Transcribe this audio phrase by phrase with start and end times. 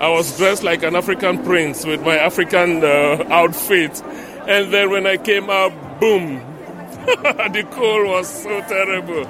[0.00, 4.02] I was dressed like an African prince with my African uh, outfit.
[4.48, 6.38] And then when I came out, boom,
[7.04, 9.24] the cold was so terrible.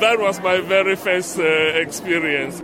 [0.00, 2.60] That was my very first uh, experience.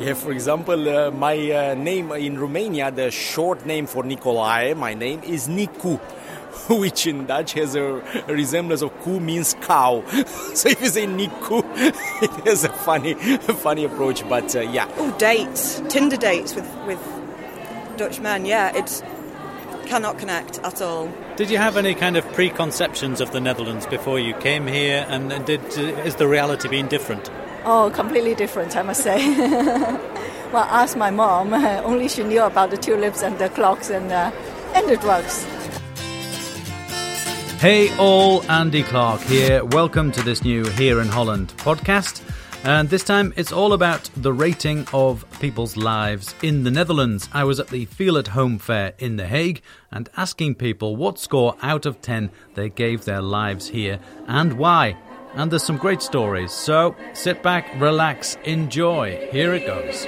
[0.00, 4.94] Yeah, for example, uh, my uh, name in Romania, the short name for Nicolae, my
[4.94, 6.00] name is Nicu,
[6.68, 10.04] which in Dutch has a, a resemblance of ku means cow.
[10.54, 11.62] so if you say Nicu,
[12.22, 14.26] it has a funny, funny approach.
[14.28, 14.88] But uh, yeah.
[14.96, 17.00] Oh, dates, Tinder dates with with
[17.96, 18.46] Dutch men.
[18.46, 19.02] Yeah, it
[19.86, 21.12] cannot connect at all.
[21.36, 25.32] Did you have any kind of preconceptions of the Netherlands before you came here, and,
[25.32, 25.64] and did
[26.06, 27.30] is the reality being different?
[27.64, 29.18] Oh, completely different, I must say.
[30.52, 31.54] well, ask my mom.
[31.54, 34.32] Only she knew about the tulips and the clocks and, uh,
[34.74, 35.46] and the drugs.
[37.62, 39.64] Hey all, Andy Clark here.
[39.64, 42.20] Welcome to this new Here in Holland podcast.
[42.64, 47.28] And this time it's all about the rating of people's lives in the Netherlands.
[47.32, 51.20] I was at the Feel at Home Fair in The Hague and asking people what
[51.20, 54.96] score out of 10 they gave their lives here and why
[55.34, 56.50] and there's some great stories.
[56.50, 59.28] So sit back, relax, enjoy.
[59.30, 60.04] Here it goes.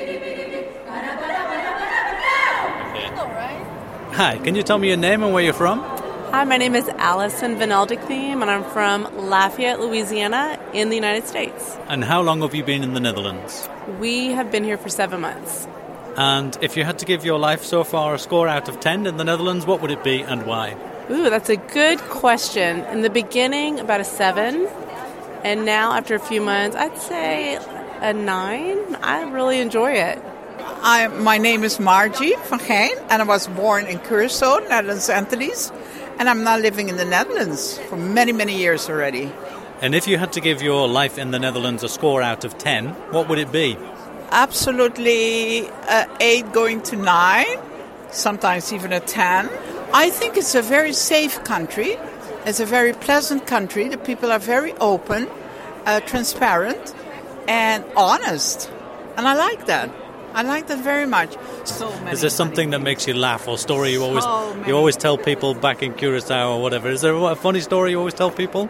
[4.16, 5.93] Hi, can you tell me your name and where you're from?
[6.34, 11.28] Hi, my name is Allison Van Theme, and I'm from Lafayette, Louisiana, in the United
[11.28, 11.78] States.
[11.86, 13.68] And how long have you been in the Netherlands?
[14.00, 15.68] We have been here for seven months.
[16.16, 19.06] And if you had to give your life so far a score out of 10
[19.06, 20.77] in the Netherlands, what would it be and why?
[21.08, 22.80] Ooh, that's a good question.
[22.86, 24.66] In the beginning, about a seven.
[25.44, 27.60] And now, after a few months, I'd say
[28.00, 28.96] a nine.
[28.96, 30.20] I really enjoy it.
[30.82, 35.72] I, my name is Margie van Gein, and I was born in Curacao, Netherlands Antilles,
[36.18, 39.32] and I'm now living in the Netherlands for many, many years already.
[39.80, 42.56] And if you had to give your life in the Netherlands a score out of
[42.58, 43.76] 10, what would it be?
[44.30, 47.46] Absolutely uh, 8 going to 9,
[48.11, 49.50] sometimes even a 10.
[49.92, 51.96] I think it's a very safe country.
[52.46, 53.89] It's a very pleasant country.
[53.89, 55.28] The people are very open,
[55.86, 56.94] uh, transparent,
[57.48, 58.70] and honest.
[59.16, 59.90] And I like that.
[60.34, 61.36] I like that very much.
[61.64, 62.11] So many.
[62.11, 64.24] Is there something that makes you laugh or story you always
[64.67, 66.90] you always tell people back in Curacao or whatever?
[66.90, 68.68] Is there a funny story you always tell people?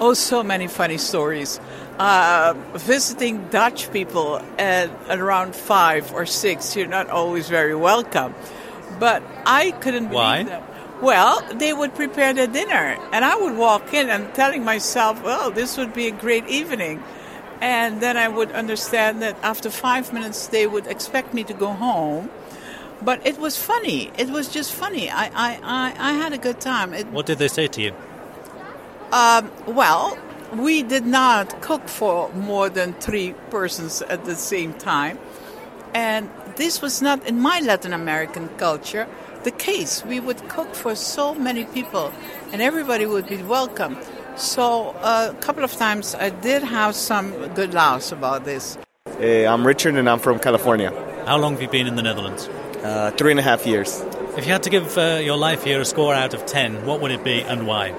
[0.00, 1.58] Oh, so many funny stories.
[1.98, 8.34] Uh, visiting Dutch people at, at, around five or six, you're not always very welcome.
[9.00, 10.44] But I couldn't Why?
[10.44, 10.62] believe them.
[11.00, 15.50] Well, they would prepare their dinner, and I would walk in and telling myself, well,
[15.50, 17.02] this would be a great evening.
[17.60, 21.68] And then I would understand that after five minutes, they would expect me to go
[21.72, 22.30] home.
[23.02, 24.10] But it was funny.
[24.18, 25.10] It was just funny.
[25.10, 26.94] I, I, I, I had a good time.
[26.94, 27.92] It, what did they say to you?
[29.12, 30.18] Um, well,
[30.54, 35.18] we did not cook for more than three persons at the same time.
[35.94, 39.08] And this was not in my Latin American culture
[39.44, 40.04] the case.
[40.04, 42.12] We would cook for so many people,
[42.52, 43.96] and everybody would be welcome.
[44.38, 48.78] So uh, a couple of times I did have some good laughs about this.
[49.18, 50.92] Hey, I'm Richard, and I'm from California.
[51.26, 52.48] How long have you been in the Netherlands?
[52.84, 54.00] Uh, three and a half years.
[54.36, 57.00] If you had to give uh, your life here a score out of ten, what
[57.00, 57.90] would it be and why?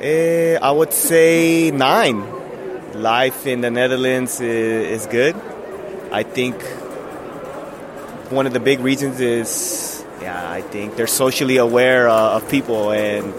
[0.00, 2.24] Uh, I would say nine.
[2.94, 5.34] Life in the Netherlands is, is good.
[6.12, 6.62] I think
[8.30, 12.92] one of the big reasons is yeah, I think they're socially aware uh, of people
[12.92, 13.34] and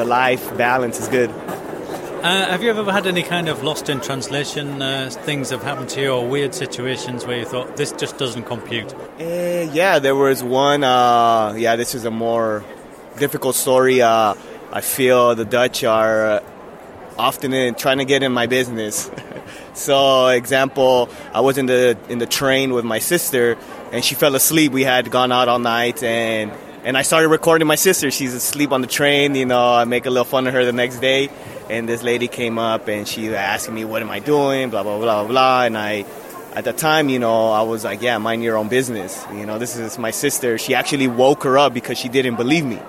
[0.00, 1.28] the life balance is good.
[1.28, 5.90] Uh, have you ever had any kind of lost in translation uh, things have happened
[5.90, 8.94] to you or weird situations where you thought this just doesn't compute?
[8.94, 10.82] Uh, yeah, there was one.
[10.84, 12.64] Uh, yeah, this is a more
[13.18, 14.00] difficult story.
[14.00, 14.34] Uh,
[14.72, 16.42] I feel the Dutch are
[17.18, 19.10] often in, trying to get in my business.
[19.74, 23.58] so, example, I was in the in the train with my sister,
[23.92, 24.72] and she fell asleep.
[24.72, 26.52] We had gone out all night, and
[26.84, 28.10] and I started recording my sister.
[28.10, 29.34] She's asleep on the train.
[29.34, 31.28] You know, I make a little fun of her the next day,
[31.68, 34.98] and this lady came up and she asking me, "What am I doing?" Blah blah
[34.98, 36.04] blah blah, and I.
[36.52, 39.58] At the time, you know, I was like, "Yeah, mind your own business." You know,
[39.58, 40.58] this is my sister.
[40.58, 42.80] She actually woke her up because she didn't believe me,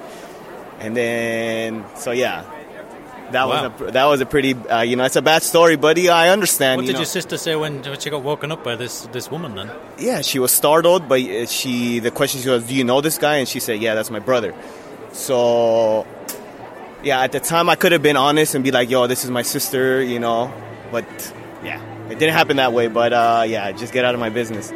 [0.79, 2.43] and then so yeah,
[3.31, 3.69] that Wow.
[3.69, 6.09] was a that was a pretty uh, you know it's a bad story, buddy.
[6.09, 6.77] I understand.
[6.77, 6.99] What you did know.
[6.99, 9.69] your sister say when, when she got woken up by this, this woman then?
[9.97, 13.17] Yeah, she was startled, but uh, she the question she was, "Do you know this
[13.17, 14.53] guy?" And she said, "Yeah, that's my brother."
[15.13, 16.05] So,
[17.03, 19.31] yeah, at the time I could have been honest and be like, "Yo, this is
[19.31, 20.51] my sister," you know,
[20.91, 21.05] but
[21.63, 22.87] yeah, it didn't happen that way.
[22.87, 24.71] But uh, yeah, just get out of my business.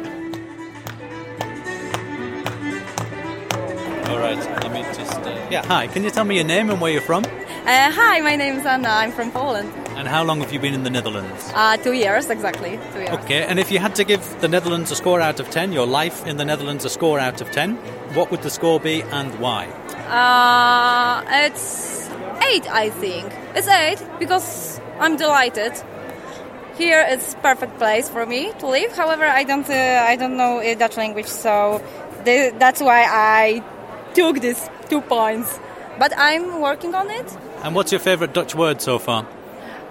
[4.08, 5.12] All right, let me just.
[5.18, 7.24] Uh, yeah, hi, can you tell me your name and where you're from?
[7.66, 8.88] Uh, hi, my name is Anna.
[8.88, 9.72] I'm from Poland.
[9.96, 11.50] And how long have you been in the Netherlands?
[11.52, 12.78] Uh, two years, exactly.
[12.92, 13.10] Two years.
[13.10, 15.84] Okay, and if you had to give the Netherlands a score out of 10, your
[15.84, 17.74] life in the Netherlands a score out of 10,
[18.14, 19.66] what would the score be and why?
[20.06, 22.08] Uh, it's
[22.48, 23.32] eight, I think.
[23.56, 25.72] It's eight because I'm delighted.
[26.78, 28.92] Here it's perfect place for me to live.
[28.96, 31.82] However, I don't uh, I don't know Dutch language, so
[32.24, 33.64] th- that's why I
[34.14, 35.58] took these two points.
[35.98, 37.36] But I'm working on it.
[37.62, 39.26] And what's your favourite Dutch word so far?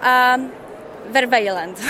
[0.01, 0.51] Um,
[1.09, 1.77] vervelend.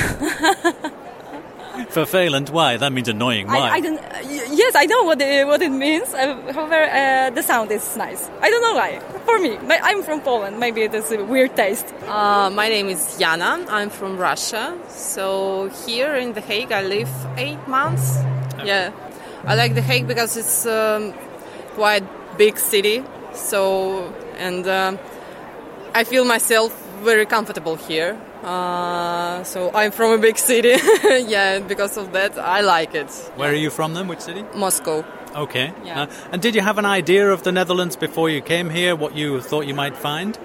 [1.91, 2.77] Vervelend, why?
[2.77, 3.47] That means annoying.
[3.47, 3.59] Why?
[3.59, 3.99] I, I don't.
[3.99, 6.13] Uh, yes, I know what it, what it means.
[6.13, 8.29] Uh, however, uh, the sound is nice.
[8.41, 8.99] I don't know why.
[9.25, 10.57] For me, But I'm from Poland.
[10.59, 11.85] Maybe it is a weird taste.
[12.07, 13.65] Uh, my name is Jana.
[13.67, 14.77] I'm from Russia.
[14.87, 18.17] So here in The Hague, I live eight months.
[18.63, 18.91] Yeah,
[19.45, 21.13] I like The Hague because it's um,
[21.73, 22.03] quite
[22.37, 23.03] big city.
[23.33, 24.97] So and um
[25.95, 28.19] I feel myself very comfortable here.
[28.43, 30.69] Uh, so I'm from a big city.
[31.25, 33.09] yeah, because of that, I like it.
[33.37, 34.09] Where are you from then?
[34.09, 34.43] Which city?
[34.53, 35.05] Moscow.
[35.33, 35.71] Okay.
[35.85, 36.01] Yeah.
[36.01, 38.93] Uh, and did you have an idea of the Netherlands before you came here?
[38.93, 40.37] What you thought you might find?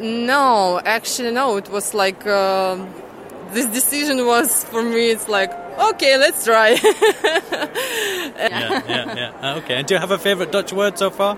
[0.00, 1.58] No, actually, no.
[1.58, 2.88] It was like um
[3.52, 5.10] this decision was for me.
[5.10, 5.52] It's like
[5.90, 6.70] okay, let's try.
[8.48, 9.32] yeah, yeah, yeah.
[9.42, 9.74] Uh, okay.
[9.76, 11.36] And do you have a favourite Dutch word so far?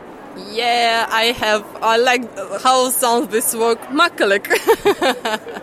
[0.51, 1.65] Yeah, I have.
[1.83, 2.23] I like
[2.63, 4.47] how sounds this word makkelijk.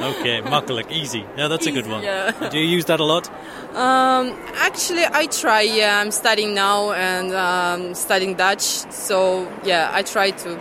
[0.00, 1.24] Okay, makkelijk, easy.
[1.36, 2.02] Yeah, that's a good one.
[2.02, 2.32] yeah.
[2.50, 3.28] Do you use that a lot?
[3.74, 5.62] um, actually, I try.
[5.62, 8.62] Yeah, I'm studying now and um, studying Dutch.
[8.92, 10.58] So yeah, I try to.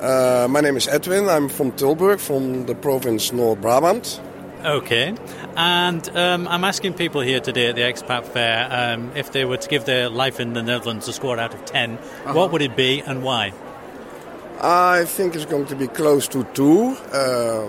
[0.00, 1.28] Uh, my name is Edwin.
[1.28, 4.20] I'm from Tilburg, from the province North Brabant.
[4.64, 5.14] Okay.
[5.56, 9.56] And um, I'm asking people here today at the Expat Fair um, if they were
[9.56, 11.96] to give their life in the Netherlands a score out of 10,
[12.32, 13.52] what would it be and why?
[14.60, 16.96] I think it's going to be close to two.
[17.12, 17.68] Uh,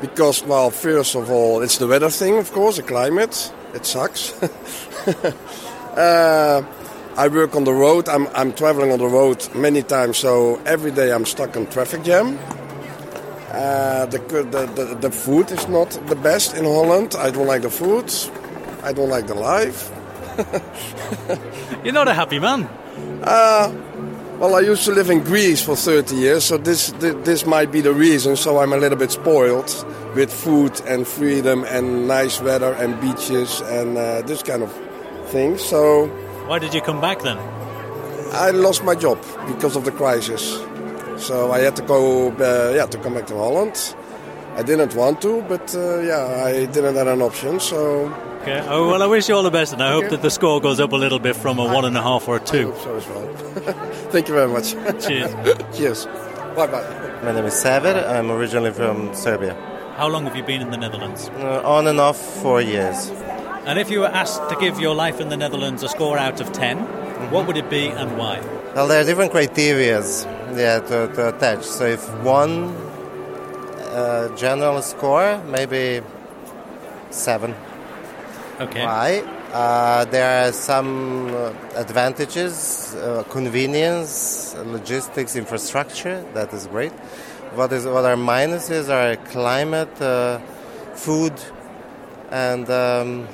[0.00, 3.52] because, well, first of all, it's the weather thing, of course, the climate.
[3.74, 4.32] It sucks.
[5.96, 6.62] uh,
[7.16, 8.08] I work on the road.
[8.08, 12.02] I'm, I'm traveling on the road many times, so every day I'm stuck in traffic
[12.02, 12.38] jam.
[13.54, 17.14] Uh, the, the, the, the food is not the best in Holland.
[17.16, 18.12] I don't like the food.
[18.82, 19.92] I don't like the life.
[21.84, 22.68] You're not a happy man.
[23.22, 23.72] Uh,
[24.38, 27.70] well, I used to live in Greece for 30 years, so this, this this might
[27.70, 28.34] be the reason.
[28.36, 29.70] So I'm a little bit spoiled
[30.16, 34.72] with food and freedom and nice weather and beaches and uh, this kind of
[35.30, 35.62] things.
[35.62, 36.08] So
[36.48, 37.38] Why did you come back then?
[38.32, 40.58] I lost my job because of the crisis.
[41.18, 43.94] So I had to go, uh, yeah, to come back to Holland.
[44.56, 47.58] I didn't want to, but uh, yeah, I didn't have an option.
[47.60, 48.12] So
[48.44, 48.62] Okay.
[48.68, 50.78] Oh, well, I wish you all the best, and I hope that the score goes
[50.78, 52.74] up a little bit from a one and a half or a two.
[52.82, 53.26] so as well.
[54.12, 54.72] Thank you very much.
[55.02, 55.32] Cheers.
[55.74, 56.04] Cheers.
[56.54, 57.20] Bye bye.
[57.22, 58.04] My name is Saver.
[58.06, 59.54] I'm originally from Serbia.
[59.96, 61.30] How long have you been in the Netherlands?
[61.38, 63.08] Uh, on and off four years.
[63.64, 66.42] And if you were asked to give your life in the Netherlands a score out
[66.42, 66.80] of 10,
[67.30, 68.40] what would it be and why?
[68.74, 70.26] Well, there are different criterias
[70.56, 71.64] yeah, to, to attach.
[71.64, 72.74] So if one
[73.94, 76.02] uh, general score, maybe
[77.10, 77.54] seven.
[78.60, 78.84] Okay.
[78.84, 79.22] Why?
[79.52, 86.24] Uh, there are some uh, advantages, uh, convenience, logistics, infrastructure.
[86.34, 86.92] That is great.
[87.54, 90.38] What is what are minuses are climate, uh,
[90.94, 91.34] food,
[92.30, 93.28] and um,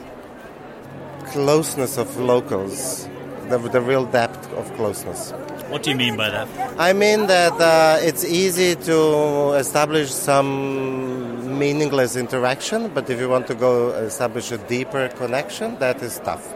[1.29, 3.09] closeness of locals.
[3.49, 5.33] The, the real depth of closeness.
[5.71, 6.49] What do you mean by that?
[6.79, 13.47] I mean that uh, it's easy to establish some meaningless interaction, but if you want
[13.47, 16.53] to go establish a deeper connection, that is tough.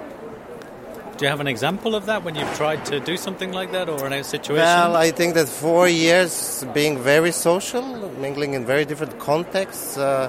[1.16, 3.88] Do you have an example of that when you've tried to do something like that
[3.88, 4.64] or in a situation?
[4.64, 7.84] Well, I think that four years being very social,
[8.18, 10.28] mingling in very different contexts, uh,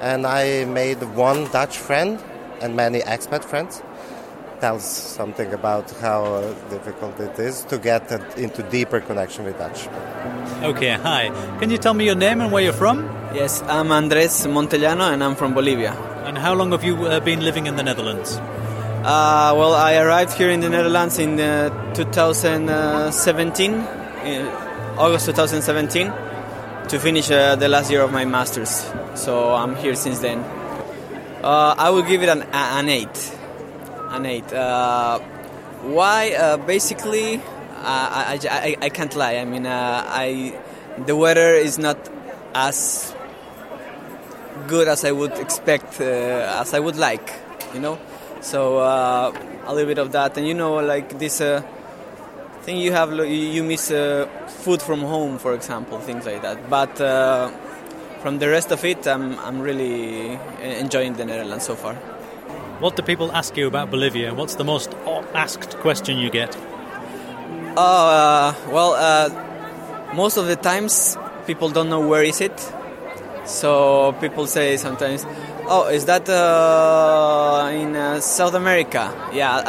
[0.00, 2.22] and I made one Dutch friend
[2.60, 3.82] and many expat friends.
[4.60, 9.88] Tells something about how uh, difficult it is to get into deeper connection with Dutch.
[10.62, 11.30] Okay, hi.
[11.58, 13.04] Can you tell me your name and where you're from?
[13.34, 15.92] Yes, I'm Andres Montellano and I'm from Bolivia.
[16.26, 18.36] And how long have you uh, been living in the Netherlands?
[18.36, 24.46] Uh, well, I arrived here in the Netherlands in uh, 2017, in
[24.98, 26.12] August 2017,
[26.88, 28.84] to finish uh, the last year of my master's.
[29.14, 30.40] So I'm here since then.
[31.42, 33.38] Uh, I will give it an, an 8.
[34.10, 34.52] An 8.
[34.52, 35.18] Uh,
[35.82, 36.32] why?
[36.32, 37.40] Uh, basically,
[37.76, 39.36] I, I, I, I can't lie.
[39.36, 40.58] I mean, I
[41.06, 41.96] the weather is not
[42.54, 43.14] as
[44.66, 47.32] good as I would expect, as I would like,
[47.74, 47.98] you know?
[48.40, 49.32] So uh,
[49.66, 51.62] a little bit of that, and you know, like this uh,
[52.62, 56.68] thing you have, you miss uh, food from home, for example, things like that.
[56.70, 57.50] But uh,
[58.22, 61.96] from the rest of it, I'm, I'm really enjoying the Netherlands so far.
[62.80, 64.32] What do people ask you about Bolivia?
[64.32, 64.94] What's the most
[65.34, 66.56] asked question you get?
[67.76, 72.58] Oh, uh, well, uh, most of the times people don't know where is it.
[73.44, 75.26] So people say sometimes,
[75.68, 79.60] "Oh, is that uh, in uh, South America?" Yeah,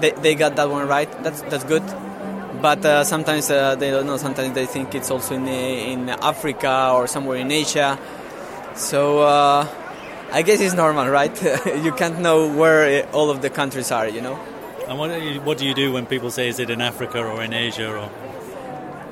[0.00, 1.10] they, they got that one right.
[1.22, 1.86] That's that's good.
[2.60, 4.16] But uh, sometimes uh, they don't know.
[4.16, 7.96] Sometimes they think it's also in in Africa or somewhere in Asia.
[8.74, 9.66] So uh,
[10.32, 11.34] I guess it's normal, right?
[11.82, 14.38] you can't know where all of the countries are, you know.
[14.88, 17.22] And what do you, what do you do when people say, "Is it in Africa
[17.24, 18.10] or in Asia or"?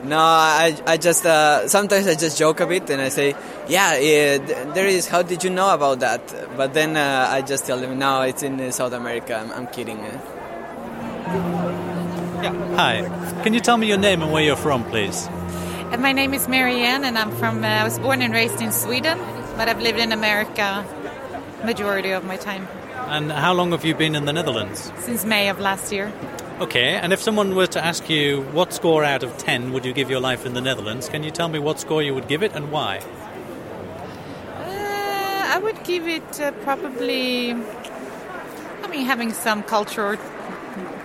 [0.05, 3.35] No, I, I just uh, sometimes I just joke a bit and I say,
[3.67, 3.99] yeah,
[4.39, 5.09] there is.
[5.09, 6.23] How did you know about that?
[6.57, 9.35] But then uh, I just tell them, no, it's in uh, South America.
[9.35, 9.99] I'm, I'm kidding.
[9.99, 10.19] Yeah.
[12.77, 13.43] Hi.
[13.43, 15.27] Can you tell me your name and where you're from, please?
[15.27, 17.65] Uh, my name is Marianne, and I'm from.
[17.65, 19.19] Uh, I was born and raised in Sweden,
[19.57, 20.87] but I've lived in America
[21.65, 22.67] majority of my time.
[23.09, 24.93] And how long have you been in the Netherlands?
[24.99, 26.13] Since May of last year.
[26.61, 29.93] Okay, and if someone were to ask you what score out of 10 would you
[29.93, 32.43] give your life in the Netherlands, can you tell me what score you would give
[32.43, 32.99] it and why?
[34.57, 37.53] Uh, I would give it uh, probably.
[37.53, 40.19] I mean, having some cultural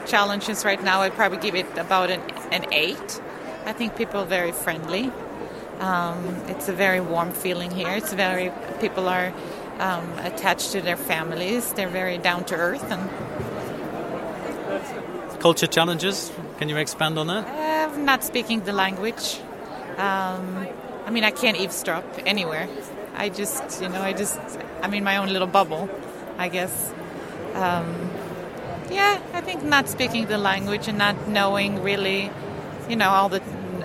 [0.08, 3.22] challenges right now, I'd probably give it about an, an 8.
[3.66, 5.12] I think people are very friendly.
[5.80, 7.90] Um, it's a very warm feeling here.
[7.90, 8.52] It's very.
[8.80, 9.32] People are
[9.80, 13.10] um, attached to their families, they're very down to earth and
[15.40, 16.32] culture challenges.
[16.58, 17.46] Can you expand on that?
[17.46, 19.40] Uh, not speaking the language.
[19.98, 20.68] Um,
[21.06, 22.70] I mean, I can't eavesdrop anywhere.
[23.16, 24.40] I just, you know, I just,
[24.82, 25.90] I'm in my own little bubble,
[26.38, 26.94] I guess.
[27.54, 28.10] Um,
[28.90, 32.32] yeah, I think not speaking the language and not knowing really,
[32.90, 33.42] you know, all the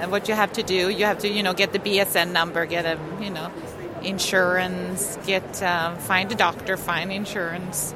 [0.09, 0.88] what you have to do.
[0.88, 3.50] You have to, you know, get the BSN number, get a, you know,
[4.02, 7.94] insurance, get um, find a doctor, find insurance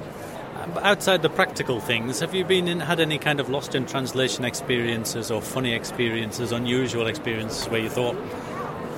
[0.80, 4.44] outside the practical things, have you been in, had any kind of lost in translation
[4.44, 8.14] experiences or funny experiences, unusual experiences where you thought,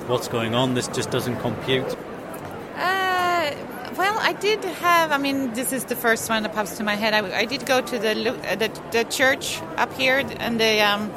[0.07, 0.73] "What's going on?
[0.73, 1.95] This just doesn't compute."
[2.75, 3.51] Uh,
[3.97, 5.11] well, I did have.
[5.11, 7.13] I mean, this is the first one that pops to my head.
[7.13, 8.13] I, I did go to the,
[8.59, 11.11] the, the church up here, and the um,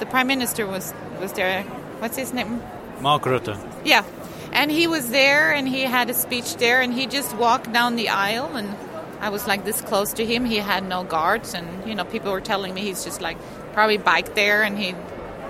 [0.00, 1.62] the prime minister was was there.
[2.00, 2.62] What's his name?
[3.00, 3.56] Mark Rutte.
[3.84, 4.04] Yeah,
[4.52, 7.96] and he was there, and he had a speech there, and he just walked down
[7.96, 8.74] the aisle and
[9.20, 10.44] I was like this close to him.
[10.44, 13.38] He had no guards, and you know, people were telling me he's just like
[13.72, 14.94] probably biked there, and he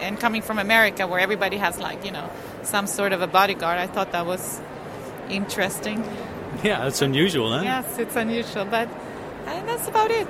[0.01, 2.31] and coming from America where everybody has like you know
[2.63, 3.79] some sort of a bodyguard.
[3.79, 4.61] I thought that was
[5.29, 6.05] interesting.
[6.63, 7.63] Yeah, it's unusual, huh?
[7.65, 8.89] Yes, it's unusual, but
[9.45, 10.29] that's about it.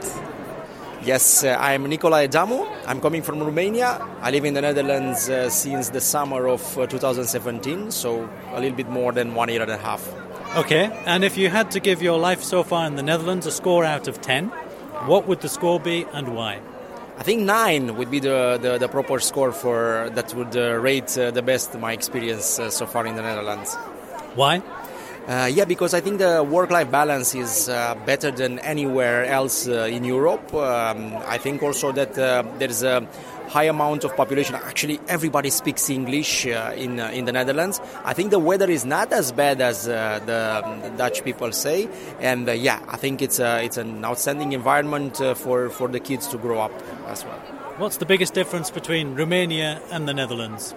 [1.07, 2.67] Yes, uh, I'm Nicolae Damu.
[2.85, 4.05] I'm coming from Romania.
[4.23, 8.77] I live in the Netherlands uh, since the summer of uh, 2017, so a little
[8.77, 10.03] bit more than one year and a half.
[10.57, 13.53] Okay, and if you had to give your life so far in the Netherlands a
[13.53, 14.49] score out of 10,
[15.07, 16.61] what would the score be and why?
[17.19, 21.17] I think nine would be the, the, the proper score for that would uh, rate
[21.17, 23.77] uh, the best my experience uh, so far in the Netherlands.
[24.35, 24.61] Why?
[25.27, 29.89] Uh, yeah, because I think the work-life balance is uh, better than anywhere else uh,
[29.91, 30.55] in Europe.
[30.55, 33.05] Um, I think also that uh, there's a
[33.49, 34.55] high amount of population.
[34.55, 37.81] Actually, everybody speaks English uh, in uh, in the Netherlands.
[38.05, 41.89] I think the weather is not as bad as the, the, Dutch people say,
[42.21, 46.39] and yeah, I think it's a, it's an outstanding environment for for the kids to
[46.39, 46.73] grow up
[47.09, 47.41] as well.
[47.79, 50.73] What's the biggest difference between Romania and the Netherlands?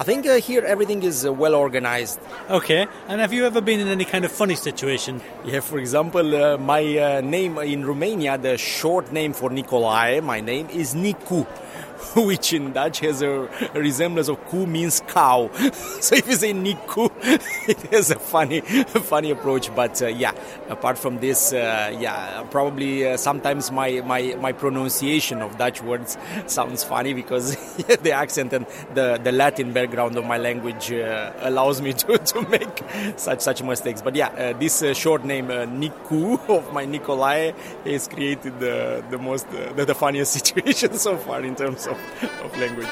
[0.00, 2.20] I think uh, here everything is uh, well organized.
[2.48, 5.20] Okay, and have you ever been in any kind of funny situation?
[5.44, 10.68] Yeah, for example, uh, my name in Romania, the short name for Nicolae, my name
[10.70, 11.44] is Nicu.
[12.16, 15.50] which in Dutch has a, resemblance of ku means cow.
[16.00, 17.10] so if you say Nicu,
[17.68, 19.74] it has a funny, funny approach.
[19.74, 20.32] But uh, yeah,
[20.68, 26.16] apart from this, uh, yeah, probably uh, sometimes my, my, my pronunciation of Dutch words
[26.46, 27.56] sounds funny because
[28.02, 32.42] the accent and the, the Latin background of my language uh, allows me to, to
[32.48, 32.82] make
[33.16, 34.02] such such mistakes.
[34.02, 39.18] But yeah, uh, this uh, short name Nicu of my Nicolae has created the, the
[39.18, 41.98] most the, the funniest situation so far in terms of
[42.44, 42.88] of language.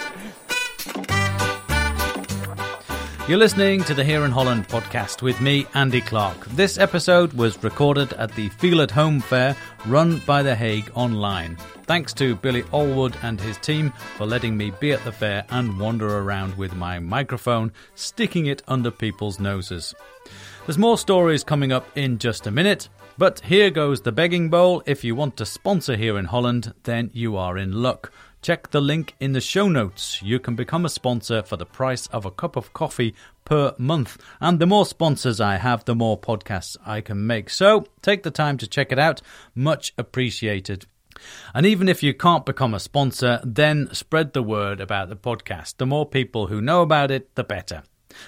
[3.28, 6.46] You're listening to the Here in Holland podcast with me, Andy Clark.
[6.50, 11.56] This episode was recorded at the Feel at Home Fair run by The Hague Online.
[11.86, 15.76] Thanks to Billy Allwood and his team for letting me be at the fair and
[15.80, 19.92] wander around with my microphone, sticking it under people's noses.
[20.64, 22.88] There's more stories coming up in just a minute,
[23.18, 24.84] but here goes the begging bowl.
[24.86, 28.12] If you want to sponsor here in Holland, then you are in luck.
[28.42, 30.20] Check the link in the show notes.
[30.22, 33.14] You can become a sponsor for the price of a cup of coffee
[33.44, 34.18] per month.
[34.40, 37.50] And the more sponsors I have, the more podcasts I can make.
[37.50, 39.22] So take the time to check it out.
[39.54, 40.86] Much appreciated.
[41.54, 45.78] And even if you can't become a sponsor, then spread the word about the podcast.
[45.78, 47.82] The more people who know about it, the better.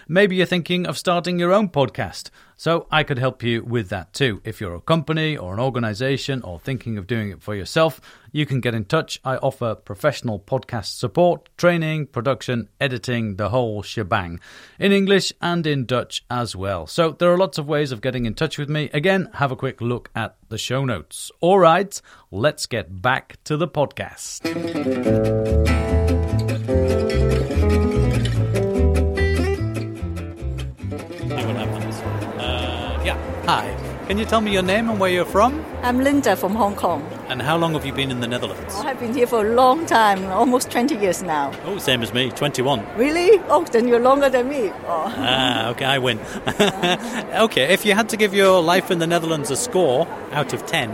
[0.06, 4.12] Maybe you're thinking of starting your own podcast, so I could help you with that
[4.12, 4.42] too.
[4.44, 8.00] If you're a company or an organization or thinking of doing it for yourself,
[8.32, 9.20] you can get in touch.
[9.24, 14.40] I offer professional podcast support, training, production, editing, the whole shebang,
[14.80, 16.88] in English and in Dutch as well.
[16.88, 18.90] So there are lots of ways of getting in touch with me.
[18.92, 21.30] Again, have a quick look at the show notes.
[21.40, 24.42] All right, let's get back to the podcast.
[34.08, 35.62] Can you tell me your name and where you're from?
[35.82, 37.02] I'm Linda from Hong Kong.
[37.28, 38.74] And how long have you been in the Netherlands?
[38.76, 41.52] I have been here for a long time, almost 20 years now.
[41.66, 42.86] Oh, same as me, 21.
[42.96, 43.38] Really?
[43.50, 44.70] Oh, then you're longer than me.
[44.86, 45.12] Oh.
[45.14, 46.20] Ah, okay, I win.
[47.44, 50.64] okay, if you had to give your life in the Netherlands a score out of
[50.64, 50.88] 10,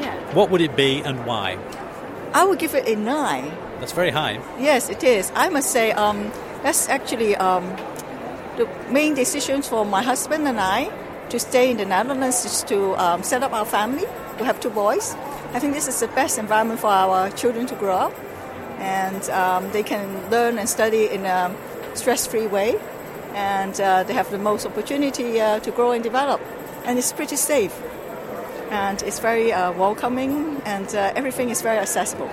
[0.00, 0.34] yeah.
[0.34, 1.56] what would it be and why?
[2.34, 3.44] I would give it a 9.
[3.78, 4.40] That's very high.
[4.58, 5.30] Yes, it is.
[5.36, 6.32] I must say, um,
[6.64, 7.64] that's actually um,
[8.56, 10.90] the main decisions for my husband and I
[11.30, 14.04] to stay in the Netherlands is to um, set up our family.
[14.38, 15.14] We have two boys.
[15.54, 18.14] I think this is the best environment for our children to grow up,
[18.78, 21.54] and um, they can learn and study in a
[21.94, 22.78] stress-free way,
[23.34, 26.40] and uh, they have the most opportunity uh, to grow and develop.
[26.84, 27.74] And it's pretty safe,
[28.70, 32.30] and it's very uh, welcoming, and uh, everything is very accessible.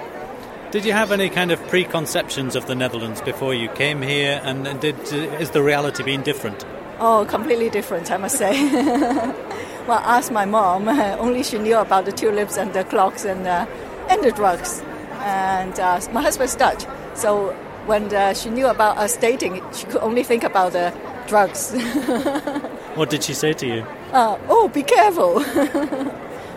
[0.72, 4.80] Did you have any kind of preconceptions of the Netherlands before you came here, and
[4.82, 5.00] did
[5.40, 6.66] is the reality being different?
[7.00, 8.72] Oh, completely different, I must say.
[9.88, 10.88] well, I asked my mom.
[11.20, 13.66] Only she knew about the tulips and the clocks and uh,
[14.10, 14.82] and the drugs.
[15.20, 17.54] And uh, my husband's Dutch, so
[17.86, 20.94] when uh, she knew about us dating, she could only think about the
[21.28, 21.72] drugs.
[22.96, 23.86] what did she say to you?
[24.12, 25.36] Uh, oh, be careful.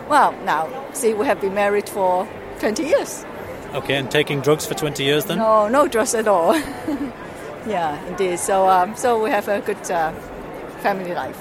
[0.09, 2.27] well, now, see, we have been married for
[2.59, 3.25] 20 years.
[3.73, 5.37] Okay, and taking drugs for 20 years then?
[5.37, 6.55] No, no drugs at all.
[7.67, 8.39] yeah, indeed.
[8.39, 10.13] So, um, so we have a good uh,
[10.77, 11.37] family life.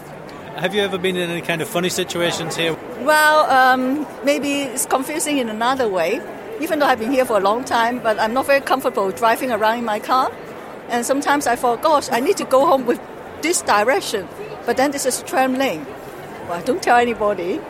[0.57, 2.75] Have you ever been in any kind of funny situations here?
[3.01, 6.21] Well, um, maybe it's confusing in another way.
[6.61, 9.53] Even though I've been here for a long time, but I'm not very comfortable driving
[9.53, 10.33] around in my car.
[10.89, 13.01] And sometimes I thought, gosh, I need to go home with
[13.43, 14.27] this direction.
[14.65, 15.85] But then this is a tram lane.
[16.49, 17.61] Well, don't tell anybody.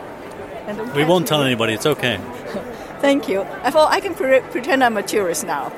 [0.94, 2.18] we won't tell anybody, it's okay.
[3.00, 3.40] Thank you.
[3.62, 5.72] I thought I can pre- pretend I'm a tourist now.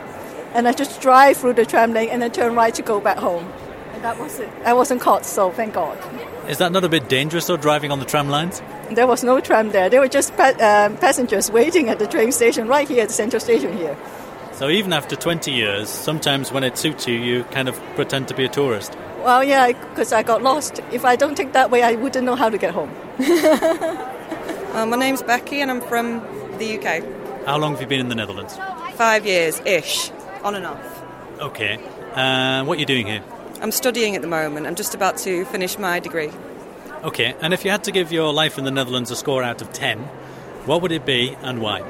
[0.53, 3.16] And I just drive through the tram lane and then turn right to go back
[3.16, 3.51] home.
[3.98, 4.48] And that was it.
[4.64, 5.98] I wasn't caught, so thank God.
[6.48, 8.62] Is that not a bit dangerous, though, driving on the tram lines?
[8.92, 9.90] There was no tram there.
[9.90, 13.14] There were just pa- um, passengers waiting at the train station right here at the
[13.14, 13.96] central station here.
[14.52, 18.34] So even after 20 years, sometimes when it suits you, you kind of pretend to
[18.34, 18.96] be a tourist.
[19.24, 20.78] Well, yeah, because I got lost.
[20.92, 22.94] If I don't take that way, I wouldn't know how to get home.
[23.18, 26.20] uh, my name's Becky, and I'm from
[26.58, 27.46] the UK.
[27.46, 28.56] How long have you been in the Netherlands?
[28.94, 30.12] Five years ish,
[30.44, 31.04] on and off.
[31.40, 31.80] Okay.
[32.14, 33.24] Uh, what are you doing here?
[33.61, 34.66] I'm studying at the moment.
[34.66, 36.31] I'm just about to finish my degree.
[37.03, 39.62] Okay, and if you had to give your life in the Netherlands a score out
[39.62, 39.99] of 10,
[40.66, 41.83] what would it be and why?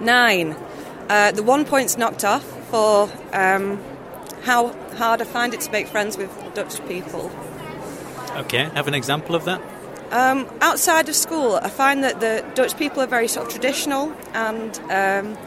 [0.00, 0.56] Nine.
[1.08, 3.82] Uh, the one point's knocked off for um,
[4.42, 7.30] how hard I find it to make friends with Dutch people.
[8.36, 9.60] Okay, have an example of that?
[10.10, 14.14] Um, outside of school, I find that the Dutch people are very sort of traditional
[14.34, 15.38] and um,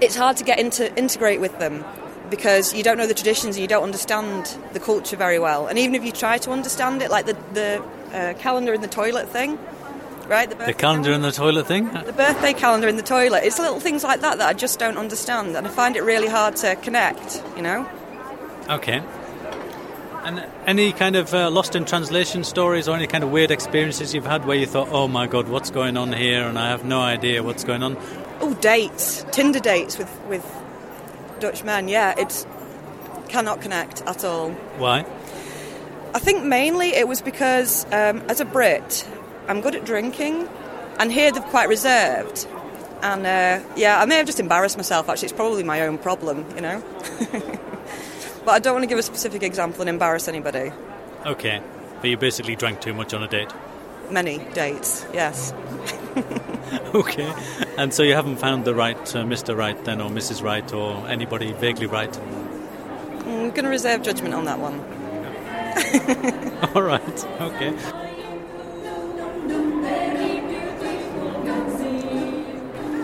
[0.00, 1.84] it's hard to get into integrate with them
[2.32, 5.66] because you don't know the traditions and you don't understand the culture very well.
[5.66, 8.88] And even if you try to understand it, like the, the uh, calendar in the
[8.88, 9.58] toilet thing,
[10.28, 10.48] right?
[10.48, 11.92] The, the calendar in the toilet thing?
[11.92, 13.44] The birthday calendar in the toilet.
[13.44, 16.26] It's little things like that that I just don't understand, and I find it really
[16.26, 17.86] hard to connect, you know?
[18.70, 19.02] Okay.
[20.24, 24.14] And any kind of uh, lost in translation stories or any kind of weird experiences
[24.14, 26.82] you've had where you thought, oh my god, what's going on here, and I have
[26.82, 27.98] no idea what's going on?
[28.40, 29.26] Oh, dates.
[29.32, 30.61] Tinder dates with, with
[31.42, 32.46] Dutch men, yeah, it
[33.28, 34.50] cannot connect at all.
[34.78, 35.00] Why?
[36.14, 39.08] I think mainly it was because, um, as a Brit,
[39.48, 40.48] I'm good at drinking,
[41.00, 42.46] and here they're quite reserved.
[43.02, 45.08] And uh, yeah, I may have just embarrassed myself.
[45.08, 46.80] Actually, it's probably my own problem, you know.
[48.44, 50.70] but I don't want to give a specific example and embarrass anybody.
[51.26, 51.60] Okay,
[52.00, 53.50] but you basically drank too much on a date.
[54.10, 55.52] Many dates, yes.
[56.94, 57.34] okay,
[57.76, 59.56] and so you haven't found the right uh, Mr.
[59.56, 60.42] Right then, or Mrs.
[60.42, 62.16] Right, or anybody vaguely right?
[63.26, 64.80] I'm going to reserve judgment on that one.
[66.74, 67.74] All right, okay.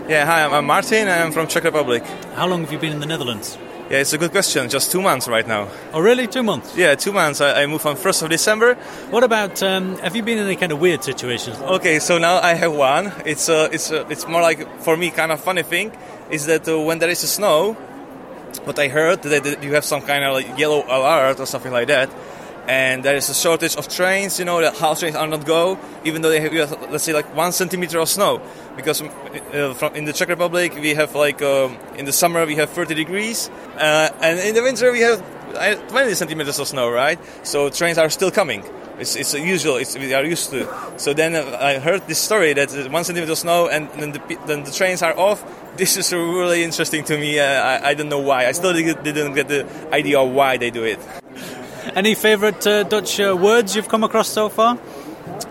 [0.09, 1.07] Yeah, hi, I'm, I'm Martin.
[1.07, 2.03] I'm from Czech Republic.
[2.35, 3.59] How long have you been in the Netherlands?
[3.91, 4.69] Yeah, it's a good question.
[4.69, 5.69] Just two months right now.
[5.95, 6.27] Oh, really?
[6.27, 6.77] Two months?
[6.77, 7.41] Yeah, two months.
[7.41, 8.75] I, I moved on 1st of December.
[9.09, 11.57] What about, um, have you been in any kind of weird situations?
[11.59, 13.13] Okay, so now I have one.
[13.25, 15.91] It's uh, it's uh, it's more like, for me, kind of funny thing
[16.31, 17.73] is that uh, when there is a snow,
[18.65, 21.73] what I heard that, that you have some kind of like yellow alert or something
[21.73, 22.11] like that,
[22.69, 24.39] and there is a shortage of trains.
[24.39, 26.53] You know, that how trains are not go, even though they have,
[26.91, 28.41] let's say, like one centimeter of snow.
[28.77, 32.57] Because uh, from in the Czech Republic we have like um, in the summer we
[32.57, 35.21] have 30 degrees, uh, and in the winter we have
[35.57, 37.19] uh, 20 centimeters of snow, right?
[37.43, 38.63] So trains are still coming.
[38.99, 39.77] It's, it's usual.
[39.77, 40.69] It's, we are used to.
[40.97, 44.13] So then uh, I heard this story that uh, one centimeter of snow and then
[44.13, 45.45] the, then the trains are off.
[45.77, 47.39] This is really interesting to me.
[47.39, 48.47] Uh, I, I don't know why.
[48.47, 50.99] I still didn't get the idea of why they do it.
[51.95, 54.79] Any favorite uh, Dutch uh, words you've come across so far?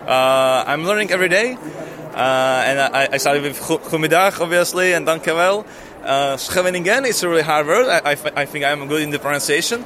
[0.06, 1.54] Uh, I'm learning every day.
[1.54, 5.66] Uh, and I, I, started with goedemiddag, obviously, and dankjewel.
[6.02, 7.88] Uh, Scheveningen is a really hard word.
[7.88, 9.84] I, I, I, think I'm good in the pronunciation.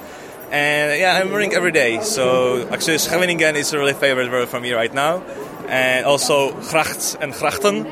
[0.50, 2.00] And yeah, I'm learning every day.
[2.02, 5.22] So actually, Scheveningen is a really favorite word for me right now.
[5.68, 7.90] And also gracht and grachten,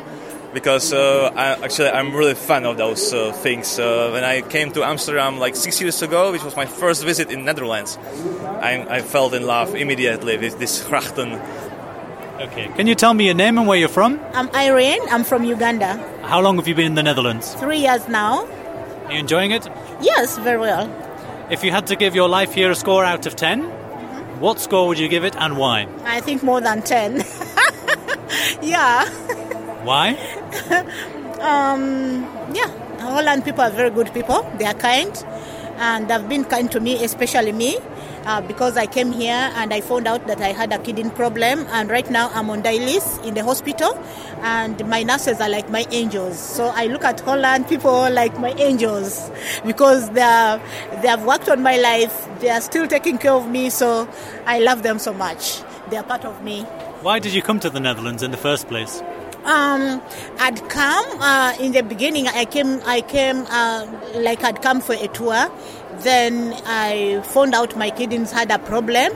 [0.53, 3.79] because uh, I, actually I'm really fan of those uh, things.
[3.79, 7.31] Uh, when I came to Amsterdam like six years ago, which was my first visit
[7.31, 7.99] in Netherlands,
[8.61, 11.41] I, I felt in love immediately with this grachten
[12.41, 12.69] Okay.
[12.69, 14.19] Can you tell me your name and where you're from?
[14.33, 15.03] I'm Irene.
[15.11, 15.99] I'm from Uganda.
[16.23, 17.53] How long have you been in the Netherlands?
[17.57, 18.47] Three years now.
[18.47, 19.69] Are you enjoying it?
[20.01, 20.89] Yes, very well.
[21.51, 24.41] If you had to give your life here a score out of 10, mm-hmm.
[24.41, 25.87] what score would you give it and why?
[26.05, 27.17] I think more than 10.
[28.63, 29.05] yeah.
[29.83, 30.15] Why?
[31.41, 34.43] um, yeah, Holland people are very good people.
[34.59, 35.13] They are kind
[35.79, 37.79] and they've been kind to me, especially me
[38.27, 41.67] uh, because I came here and I found out that I had a kidney problem,
[41.71, 43.99] and right now I'm on dialysis in the hospital,
[44.43, 46.39] and my nurses are like my angels.
[46.39, 49.31] So I look at Holland people like my angels
[49.65, 50.61] because they are,
[51.03, 52.29] they have worked on my life.
[52.41, 54.09] They are still taking care of me, so
[54.47, 55.63] I love them so much.
[55.91, 56.63] They are part of me.
[57.03, 59.03] Why did you come to the Netherlands in the first place?
[59.45, 60.03] Um,
[60.39, 62.29] I'd come uh, in the beginning.
[62.29, 65.51] I came, I came uh, like I'd come for a tour.
[66.01, 69.13] Then I found out my kidneys had a problem.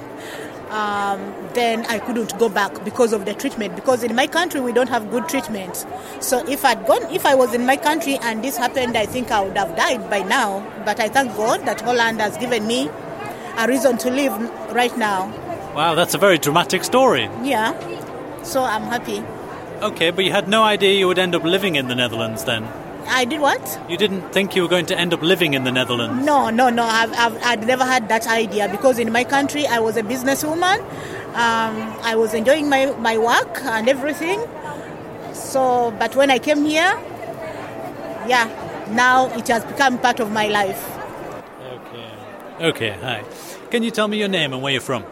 [0.71, 3.77] Um, then I couldn't go back because of the treatment.
[3.77, 5.87] Because in my country we don't have good treatment.
[6.21, 9.31] So if I'd gone, if I was in my country and this happened, I think
[9.31, 10.61] I would have died by now.
[10.85, 12.91] But I thank God that Holland has given me
[13.57, 14.33] a reason to live
[14.75, 15.29] right now.
[15.77, 17.25] Wow, that's a very dramatic story.
[17.43, 17.73] Yeah.
[18.43, 19.23] So I'm happy.
[19.83, 22.65] Okay, but you had no idea you would end up living in the Netherlands then?
[23.07, 23.81] I did what?
[23.89, 26.25] You didn't think you were going to end up living in the Netherlands?
[26.25, 26.85] No, no, no.
[26.85, 30.81] I've, I've, I'd never had that idea because in my country I was a businesswoman.
[31.35, 34.41] Um, I was enjoying my, my work and everything.
[35.33, 36.99] So, but when I came here,
[38.27, 38.49] yeah,
[38.91, 40.83] now it has become part of my life.
[41.61, 42.11] Okay.
[42.61, 43.25] Okay, hi.
[43.71, 45.05] Can you tell me your name and where you're from?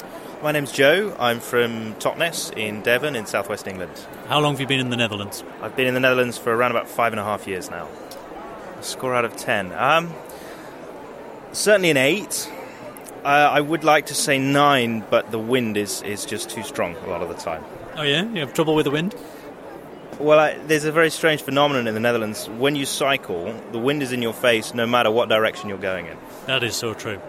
[0.42, 1.14] My name's Joe.
[1.20, 3.92] I'm from Totnes in Devon in southwest England.
[4.26, 5.44] How long have you been in the Netherlands?
[5.60, 7.86] I've been in the Netherlands for around about five and a half years now.
[8.76, 9.70] A score out of ten.
[9.70, 10.12] Um,
[11.52, 12.50] certainly an eight.
[13.24, 16.96] Uh, I would like to say nine, but the wind is, is just too strong
[16.96, 17.62] a lot of the time.
[17.94, 18.24] Oh, yeah?
[18.24, 19.14] You have trouble with the wind?
[20.18, 22.48] Well, I, there's a very strange phenomenon in the Netherlands.
[22.48, 26.06] When you cycle, the wind is in your face no matter what direction you're going
[26.06, 26.18] in.
[26.46, 27.20] That is so true.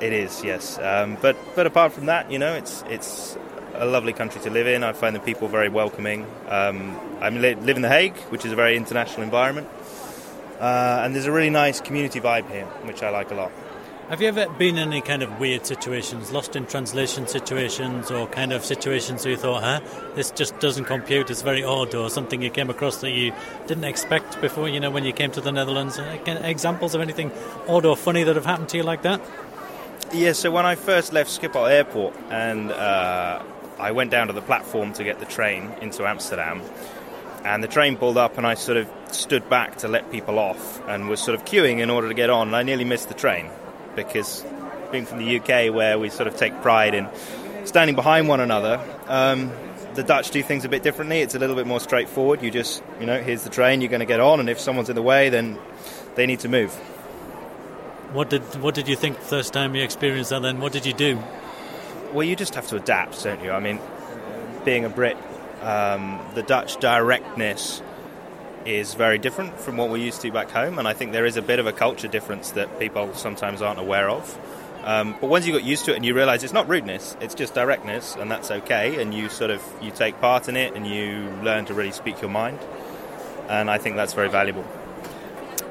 [0.00, 0.78] It is, yes.
[0.78, 3.36] Um, but but apart from that, you know, it's it's
[3.74, 4.82] a lovely country to live in.
[4.82, 6.26] I find the people very welcoming.
[6.48, 9.68] Um, I live in The Hague, which is a very international environment,
[10.58, 13.52] uh, and there's a really nice community vibe here, which I like a lot.
[14.10, 18.26] Have you ever been in any kind of weird situations, lost in translation situations, or
[18.26, 19.80] kind of situations where you thought, huh,
[20.16, 23.32] this just doesn't compute, it's very odd, or something you came across that you
[23.68, 26.00] didn't expect before, you know, when you came to the Netherlands?
[26.26, 27.30] Examples of anything
[27.68, 29.20] odd or funny that have happened to you like that?
[30.12, 33.42] Yeah, so when I first left Schiphol Airport and uh,
[33.78, 36.62] I went down to the platform to get the train into Amsterdam,
[37.44, 40.86] and the train pulled up, and I sort of stood back to let people off
[40.88, 43.14] and was sort of queuing in order to get on, and I nearly missed the
[43.14, 43.48] train
[43.94, 44.44] because
[44.90, 47.08] being from the UK, where we sort of take pride in
[47.64, 48.80] standing behind one another.
[49.06, 49.52] Um,
[49.94, 51.20] the Dutch do things a bit differently.
[51.20, 52.42] It's a little bit more straightforward.
[52.42, 54.88] You just, you know, here's the train, you're going to get on, and if someone's
[54.88, 55.58] in the way, then
[56.14, 56.76] they need to move.
[58.12, 60.42] What did what did you think the first time you experienced that?
[60.42, 61.22] Then what did you do?
[62.12, 63.52] Well, you just have to adapt, don't you?
[63.52, 63.78] I mean,
[64.64, 65.16] being a Brit,
[65.62, 67.82] um, the Dutch directness
[68.66, 71.36] is very different from what we're used to back home, and I think there is
[71.36, 74.38] a bit of a culture difference that people sometimes aren't aware of.
[74.82, 77.34] Um, but once you got used to it and you realise it's not rudeness, it's
[77.34, 80.86] just directness, and that's okay, and you sort of you take part in it and
[80.86, 82.58] you learn to really speak your mind.
[83.48, 84.64] and I think that's very valuable.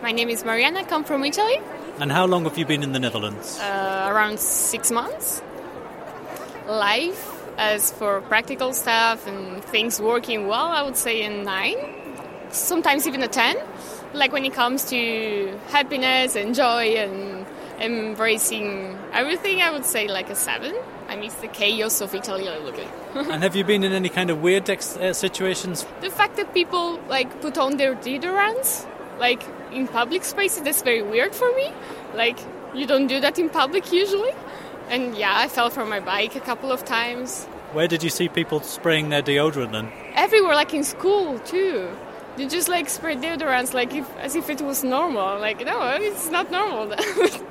[0.02, 1.60] My name is Mariana, I come from Italy,
[2.00, 3.60] And how long have you been in the Netherlands?
[3.60, 5.42] uh, around six months.
[6.68, 11.76] Life, as for practical stuff and things working well, I would say a nine,
[12.52, 13.58] sometimes even a ten.
[14.14, 17.46] Like when it comes to happiness and joy and
[17.80, 20.74] embracing everything, I would say like a seven.
[21.08, 22.88] I miss the chaos of Italy a little bit.
[23.16, 25.86] and have you been in any kind of weird ex- uh, situations?
[26.02, 28.86] the fact that people like put on their deodorants
[29.20, 31.72] like in public spaces that's very weird for me.
[32.14, 32.38] Like
[32.74, 34.32] you don't do that in public usually.
[34.90, 37.46] And yeah i fell from my bike a couple of times.
[37.74, 39.92] Where did you see people spraying their deodorant then?
[40.16, 41.90] everywhere like in school too.
[42.38, 45.40] They just like spray deodorants like if, as if it was normal.
[45.40, 46.96] Like no it's not normal.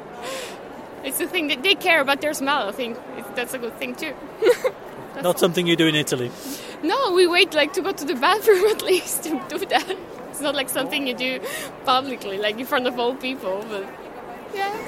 [1.05, 2.99] It's the thing that they care about their smell i think.
[3.17, 4.15] It's, that's a good thing too.
[5.23, 6.31] Not something you do in Italy.
[6.83, 9.97] No, we wait like to go to the bathroom at least to do that.
[10.39, 11.41] It's not like something you do
[11.85, 13.65] publicly, like in front of all people.
[13.69, 13.83] But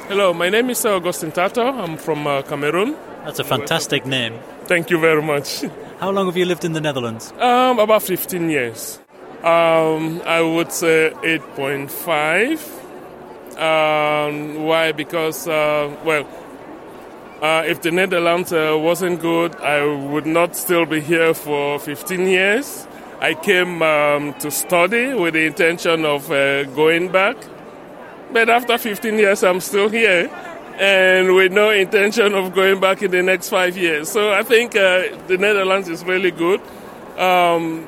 [0.07, 1.67] Hello, my name is Augustin Tato.
[1.67, 2.95] I'm from uh, Cameroon.
[3.25, 4.39] That's a fantastic name.
[4.67, 5.65] Thank you very much.
[5.99, 7.33] How long have you lived in the Netherlands?
[7.41, 9.01] Um, about 15 years.
[9.43, 13.59] Um, I would say 8.5.
[13.59, 14.93] Um, why?
[14.93, 16.29] Because, uh, well,
[17.43, 22.29] uh, if the Netherlands uh, wasn't good, I would not still be here for 15
[22.29, 22.87] years.
[23.21, 27.37] I came um, to study with the intention of uh, going back.
[28.33, 30.31] But after 15 years, I'm still here
[30.79, 34.09] and with no intention of going back in the next five years.
[34.09, 36.63] So I think uh, the Netherlands is really good.
[37.19, 37.87] Um,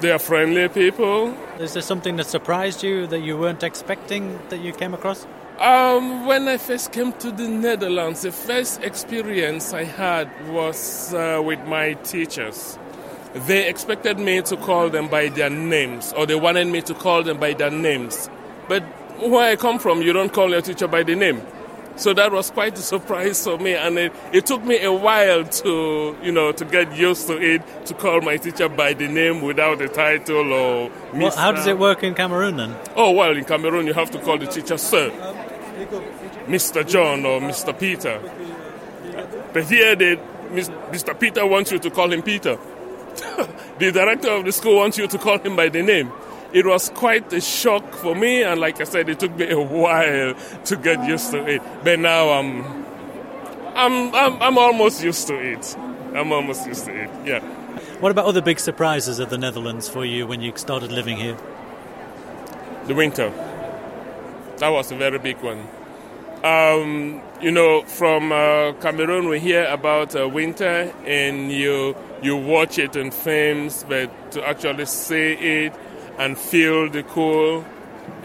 [0.00, 1.34] they are friendly people.
[1.58, 5.26] Is there something that surprised you that you weren't expecting that you came across?
[5.58, 11.40] Um, when I first came to the Netherlands, the first experience I had was uh,
[11.42, 12.78] with my teachers.
[13.44, 17.22] They expected me to call them by their names, or they wanted me to call
[17.22, 18.30] them by their names.
[18.66, 18.82] But
[19.20, 21.42] where I come from, you don't call your teacher by the name.
[21.96, 25.44] So that was quite a surprise for me, and it, it took me a while
[25.44, 29.40] to, you know, to get used to it, to call my teacher by the name
[29.42, 32.76] without a title or Well, how does it work in Cameroon then?
[32.96, 35.10] Oh, well, in Cameroon, you have to call the teacher sir,
[36.46, 36.86] Mr.
[36.86, 37.78] John or Mr.
[37.78, 38.20] Peter.
[39.54, 40.16] But here, they,
[40.50, 41.18] Mr.
[41.18, 42.58] Peter wants you to call him Peter.
[43.78, 46.12] the director of the school wants you to call him by the name.
[46.52, 49.60] It was quite a shock for me, and like I said, it took me a
[49.60, 51.62] while to get used to it.
[51.82, 52.64] But now I'm,
[53.74, 55.76] I'm, I'm, I'm almost used to it.
[56.14, 57.10] I'm almost used to it.
[57.26, 57.40] Yeah.
[58.00, 61.36] What about other big surprises of the Netherlands for you when you started living here?
[62.86, 63.30] the winter.
[64.58, 65.66] That was a very big one.
[66.44, 72.78] Um, you know, from uh, Cameroon, we hear about uh, winter, and you you watch
[72.78, 75.72] it in films, but to actually see it
[76.18, 77.64] and feel the cool,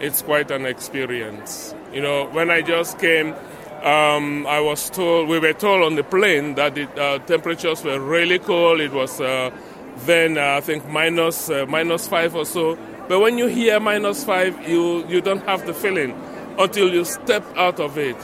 [0.00, 1.74] it's quite an experience.
[1.92, 3.34] You know, when I just came,
[3.82, 8.00] um, I was told we were told on the plane that the uh, temperatures were
[8.00, 8.80] really cold.
[8.80, 9.50] It was uh,
[10.06, 12.76] then uh, I think minus uh, minus five or so.
[13.08, 16.18] But when you hear minus five, you you don't have the feeling
[16.58, 18.16] until you step out of it.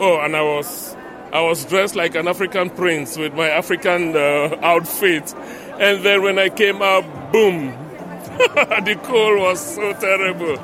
[0.00, 0.93] Oh, and I was
[1.34, 5.34] I was dressed like an African prince with my African uh, outfit,
[5.80, 7.72] and then when I came out, boom,
[8.38, 10.56] the cold was so terrible.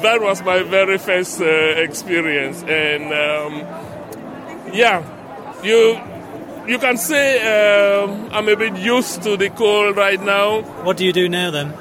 [0.00, 5.04] That was my very first uh, experience, and um, yeah,
[5.62, 6.00] you
[6.66, 10.62] you can say um, I'm a bit used to the cold right now.
[10.84, 11.74] What do you do now then?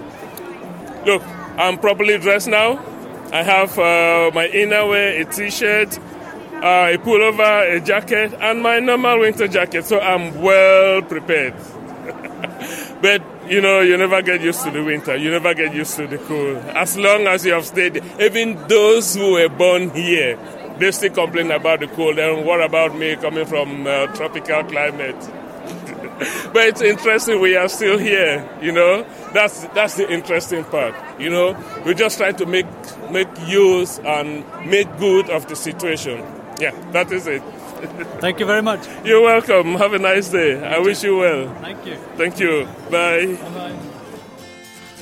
[1.05, 1.23] Look,
[1.57, 2.77] I'm properly dressed now.
[3.31, 5.97] I have uh, my innerwear, a t-shirt,
[6.63, 9.83] uh, a pullover, a jacket, and my normal winter jacket.
[9.85, 11.53] So I'm well prepared.
[13.01, 15.17] but you know, you never get used to the winter.
[15.17, 16.57] You never get used to the cold.
[16.75, 20.39] As long as you have stayed, even those who were born here,
[20.79, 22.17] they still complain about the cold.
[22.17, 25.17] And what about me coming from uh, tropical climate?
[26.53, 31.29] but it's interesting we are still here you know that's that's the interesting part you
[31.29, 32.67] know we just try to make
[33.09, 36.23] make use and make good of the situation
[36.59, 37.41] yeah that is it
[38.21, 38.87] Thank you very much.
[39.05, 41.95] you're welcome have a nice day i wish you well Thank you.
[42.17, 43.37] thank you bye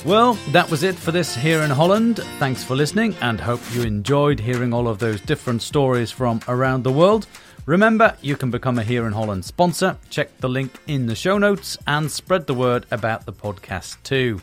[0.04, 2.16] Well, that was it for this here in Holland.
[2.40, 6.82] Thanks for listening and hope you enjoyed hearing all of those different stories from around
[6.82, 7.28] the world.
[7.66, 9.96] Remember, you can become a Here in Holland sponsor.
[10.10, 14.40] Check the link in the show notes and spread the word about the podcast too.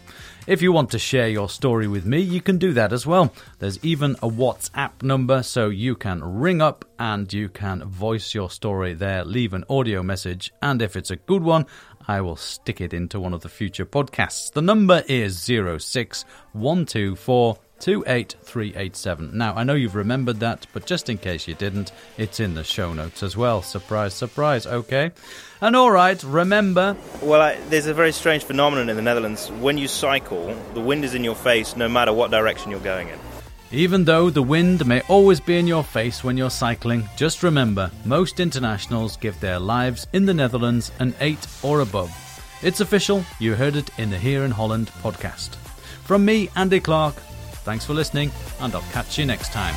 [0.50, 3.32] If you want to share your story with me, you can do that as well.
[3.60, 8.50] There's even a WhatsApp number so you can ring up and you can voice your
[8.50, 11.68] story there, leave an audio message, and if it's a good one,
[12.08, 14.52] I will stick it into one of the future podcasts.
[14.52, 19.38] The number is 06124 28387.
[19.38, 22.64] Now, I know you've remembered that, but just in case you didn't, it's in the
[22.64, 23.62] show notes as well.
[23.62, 25.12] Surprise, surprise, okay?
[25.62, 26.96] And all right, remember.
[27.22, 29.52] Well, I, there's a very strange phenomenon in the Netherlands.
[29.52, 33.10] When you cycle, the wind is in your face no matter what direction you're going
[33.10, 33.20] in.
[33.72, 37.92] Even though the wind may always be in your face when you're cycling, just remember
[38.04, 42.12] most internationals give their lives in the Netherlands an 8 or above.
[42.64, 45.56] It's official, you heard it in the Here in Holland podcast.
[46.04, 47.16] From me, Andy Clark,
[47.64, 49.76] thanks for listening, and I'll catch you next time.